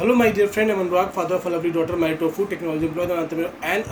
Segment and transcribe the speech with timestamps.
[0.00, 0.72] Hello, my dear friend.
[0.72, 3.82] I'm Anurag, father of a lovely daughter, married to a food technology employee, an.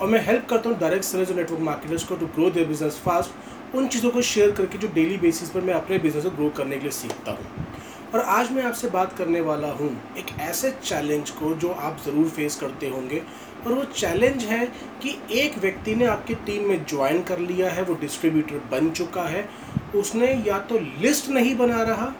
[0.00, 3.00] और मैं help करता हूँ direct sellers और network marketers को to grow their business
[3.04, 6.48] fast उन चीज़ों को share करके जो डेली बेसिस पर मैं अपने बिज़नेस को ग्रो
[6.56, 7.66] करने के लिए सीखता हूँ
[8.14, 12.28] और आज मैं आपसे बात करने वाला हूँ एक ऐसे चैलेंज को जो आप ज़रूर
[12.30, 13.22] फेस करते होंगे
[13.66, 14.64] और वो चैलेंज है
[15.02, 19.28] कि एक व्यक्ति ने आपकी टीम में ज्वाइन कर लिया है वो डिस्ट्रीब्यूटर बन चुका
[19.28, 19.48] है
[19.96, 22.14] उसने या तो लिस्ट नहीं बना रहा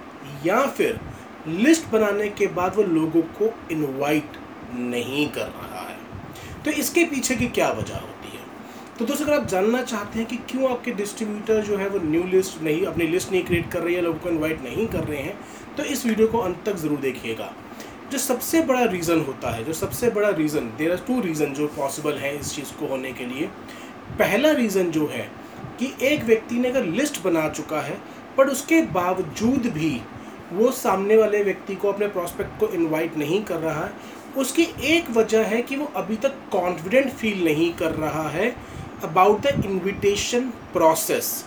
[0.45, 1.01] या फिर
[1.49, 4.37] लिस्ट बनाने के बाद वो लोगों को इनवाइट
[4.75, 5.97] नहीं कर रहा है।
[6.65, 8.43] तो इसके पीछे की क्या वजह होती है?
[8.99, 12.23] तो दोस्तों, अगर आप जानना चाहते हैं कि क्यों आपके डिस्ट्रीब्यूटर जो है वो न्यू
[12.25, 15.23] लिस्ट नहीं, अपनी लिस्ट नहीं क्रिएट कर रही है लोगों को इनवाइट नहीं कर रहे
[15.23, 15.37] हैं
[15.77, 17.53] तो इस वीडियो को अंत तक ज़रूर देखिएगा।
[18.13, 21.67] जो सबसे बड़ा रीज़न होता है, जो सबसे बड़ा reason there are two reason जो
[21.77, 23.47] पॉसिबल है इस चीज़ को होने के लिए।
[24.19, 25.29] पहला रीज़न जो है
[25.79, 27.99] कि एक व्यक्ति ने अगर लिस्ट बना चुका है,
[28.37, 30.01] पर उसके बावजूद भी
[30.55, 33.93] वो सामने वाले व्यक्ति को, अपने प्रॉस्पेक्ट को इनवाइट नहीं कर रहा है।
[34.39, 38.55] उसकी एक वजह है कि वो अभी तक कॉन्फिडेंट फील नहीं कर रहा है
[39.05, 41.45] about the invitation process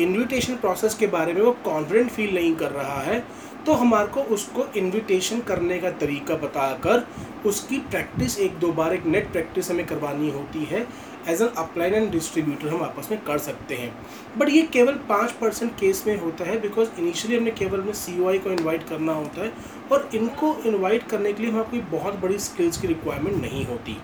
[0.00, 3.24] invitation process के बारे में वो कॉन्फिडेंट फील नहीं कर रहा है
[3.66, 7.06] तो हमारे को उसको इनविटेशन करने का तरीका बताकर
[7.46, 10.86] उसकी प्रैक्टिस एक दो बार एक नेट प्रैक्टिस हमें करवानी होती है
[11.28, 13.92] as an upline and distributor हम आपस में कर सकते हैं।
[14.38, 18.12] बट ये केवल पाँच परसेंट केस में होता है बिकॉज़ इनिशियली हमने केवल में सी
[18.38, 19.52] को इन्वाइट करना होता है,
[19.92, 23.96] और इनको इन्वाइट करने के लिए हमारे कोई बहुत बड़ी स्किल्स की रिक्वायरमेंट नहीं होती।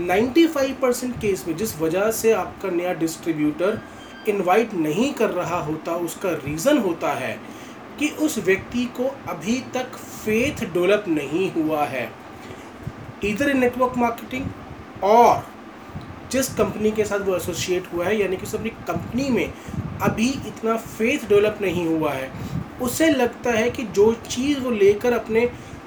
[0.00, 3.80] 95 परसेंट केस में जिस वजह से आपका नया डिस्ट्रीब्यूटर
[4.30, 7.38] इनवाइट नहीं कर रहा होता, उसका रीज़न होता है
[7.98, 12.10] कि उस व्यक्ति को अभी तक फेथ डेवलप नहीं हुआ है।
[13.24, 14.46] इधर इन नेटवर्क मार्केटिंग
[15.04, 15.44] और
[16.32, 19.52] जिस कंपनी के साथ वो एसोसिएट हुआ है, यानी कि उस अपनी कंपनी में
[20.02, 22.30] अभी इतना फेथ डेवलप नहीं हुआ है,
[22.82, 25.44] उसे लगता है कि जो चीज़ वो लेकर अपने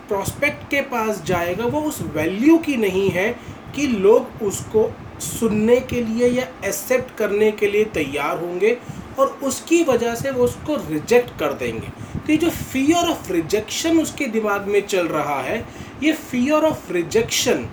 [0.07, 3.31] प्रॉस्पेक्ट के पास जाएगा, वो उस वैल्यू की नहीं है
[3.75, 4.83] कि लोग उसको
[5.23, 8.78] सुनने के लिए या एक्सेप्ट करने के लिए तैयार होंगे
[9.19, 14.00] और उसकी वजह से वो उसको रिजेक्ट कर देंगे। तो ये जो फियर ऑफ़ रिजेक्शन
[14.00, 15.66] उसके दिमाग में चल रहा है,
[16.03, 17.66] ये फियर ऑफ़ रिजेक्शन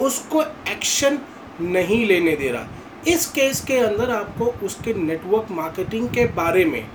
[0.00, 1.18] उसको एक्शन
[1.60, 2.68] नहीं लेने दे रहा।
[3.08, 6.86] इस केस के अंदर आपको उसके नेटवर्क मार्केटिंग के बारे में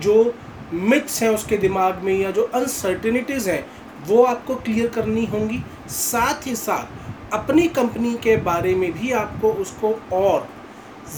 [0.00, 0.34] जो
[0.72, 3.64] मिथ्स हैं उसके दिमाग में या जो अनसर्टिनिटीज़ हैं,
[4.06, 6.99] वो आपको क्लियर करनी होंगी। साथ ही साथ
[7.32, 10.48] अपनी कंपनी के बारे में भी आपको उसको और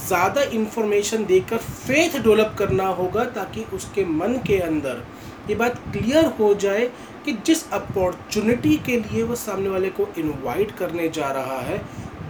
[0.09, 5.03] ज़्यादा इन्फॉर्मेशन देकर फेथ डेवलप करना होगा ताकि उसके मन के अंदर
[5.49, 6.87] ये बात क्लियर हो जाए
[7.25, 11.79] कि जिस अपॉर्चुनिटी के लिए वो सामने वाले को इनवाइट करने जा रहा है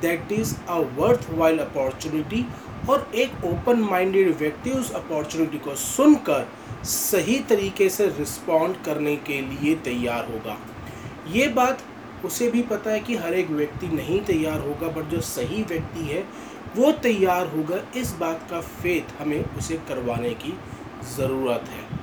[0.03, 0.78] that is a
[1.31, 2.44] worthwhile opportunity
[2.91, 6.47] और एक ओपन माइंडेड व्यक्ति उस अपॉर्चुनिटी को सुनकर
[6.84, 10.56] सही तरीके से रिस्पॉन्ड करने के लिए तैयार होगा।
[11.32, 11.82] ये बात
[12.24, 16.00] उसे भी पता है कि हर एक व्यक्ति नहीं तैयार होगा बट जो सही व्यक्ति
[16.00, 16.24] है
[16.76, 20.58] वो तैयार होगा। इस बात का फेथ हमें उसे करवाने की
[21.16, 22.00] ज़रूरत है।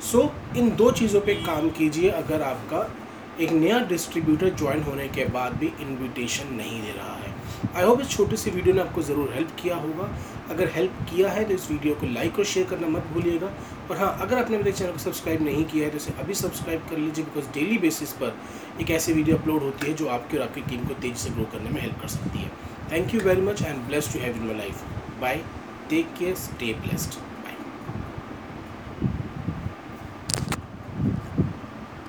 [0.00, 2.80] सो so, इन दो चीज़ों पे काम कीजिए। अगर आपका
[3.40, 7.28] एक नया डिस्ट्रीब्यूटर ज्वाइन होने के बाद भी इनविटेशन नहीं दे रहा है।
[7.76, 10.08] आई होप इस छोटी सी वीडियो ने आपको ज़रूर हेल्प किया होगा।
[10.50, 13.52] अगर हेल्प किया है तो इस वीडियो को लाइक और शेयर करना मत भूलिएगा।
[13.90, 16.86] और हाँ अगर आपने मेरे चैनल को सब्सक्राइब नहीं किया है तो इसे अभी सब्सक्राइब
[16.90, 18.36] कर लीजिए बिकॉज़ डेली बेसिस पर
[18.80, 21.44] एक ऐसी वीडियो अपलोड होती है जो आपकी और आपकी टीम को तेज़ी से ग्रो
[21.52, 22.50] करने में हेल्प कर सकती है।
[22.92, 24.84] Thank you very much and bless to have in my life
[25.20, 25.40] bye
[25.90, 27.18] take care stay blessed